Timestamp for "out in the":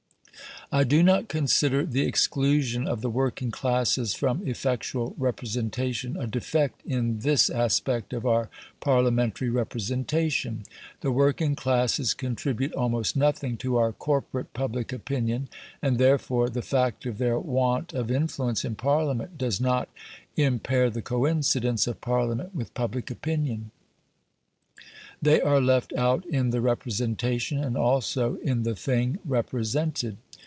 25.97-26.61